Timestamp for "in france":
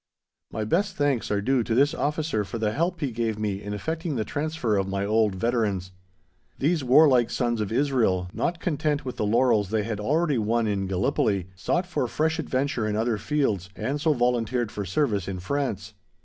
15.27-15.93